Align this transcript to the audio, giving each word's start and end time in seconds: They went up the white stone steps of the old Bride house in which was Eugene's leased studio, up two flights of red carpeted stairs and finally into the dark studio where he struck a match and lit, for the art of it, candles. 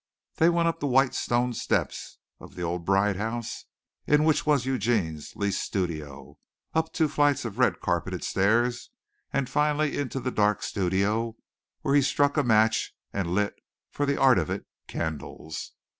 They 0.37 0.49
went 0.49 0.67
up 0.67 0.79
the 0.79 0.87
white 0.87 1.13
stone 1.13 1.53
steps 1.53 2.17
of 2.39 2.55
the 2.55 2.63
old 2.63 2.85
Bride 2.85 3.17
house 3.17 3.65
in 4.07 4.23
which 4.23 4.47
was 4.47 4.65
Eugene's 4.65 5.35
leased 5.35 5.61
studio, 5.63 6.39
up 6.73 6.91
two 6.91 7.07
flights 7.07 7.45
of 7.45 7.59
red 7.59 7.79
carpeted 7.81 8.23
stairs 8.23 8.89
and 9.31 9.47
finally 9.47 9.95
into 9.99 10.19
the 10.19 10.31
dark 10.31 10.63
studio 10.63 11.35
where 11.83 11.93
he 11.93 12.01
struck 12.01 12.35
a 12.35 12.41
match 12.41 12.95
and 13.13 13.35
lit, 13.35 13.53
for 13.91 14.07
the 14.07 14.19
art 14.19 14.39
of 14.39 14.49
it, 14.49 14.65
candles. 14.87 15.73